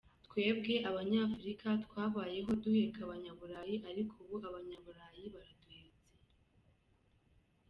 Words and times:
"Twebwe 0.25 0.75
abanyafurika 0.89 1.67
twabayeho 1.85 2.49
duheka 2.63 2.99
abanyaburayi 3.03 3.75
ariko 3.89 4.13
ubu 4.23 4.35
abanyaburayi 4.49 5.25
baraduhetse. 5.33 5.95